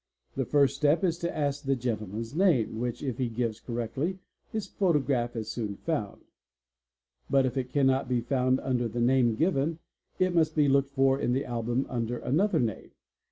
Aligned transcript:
The 0.35 0.45
first 0.45 0.77
step 0.77 1.03
is 1.03 1.19
to 1.19 1.37
ask 1.37 1.63
the 1.63 1.75
gentleman's 1.75 2.33
name, 2.33 2.79
which 2.79 3.03
if 3.03 3.19
he 3.19 3.29
gives 3.29 3.59
correctly 3.59 4.17
his 4.51 4.65
photograph 4.65 5.35
is 5.35 5.51
soon 5.51 5.75
found. 5.75 6.23
But 7.29 7.45
if 7.45 7.55
it 7.55 7.69
cannot 7.69 8.09
be 8.09 8.19
found 8.21 8.59
under 8.61 8.87
the 8.87 8.99
name 8.99 9.35
given, 9.35 9.77
it 10.17 10.33
must 10.33 10.55
be 10.55 10.67
looked 10.67 10.95
for 10.95 11.19
in 11.19 11.33
the 11.33 11.45
album 11.45 11.85
under 11.87 12.17
another 12.17 12.59
name. 12.59 12.89